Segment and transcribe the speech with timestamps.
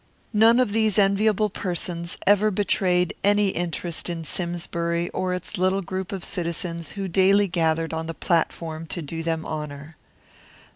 [0.33, 5.83] Not one of these enviable persons ever betrayed any interest in Simsbury or its little
[5.83, 9.97] group of citizens who daily gathered on the platform to do them honour.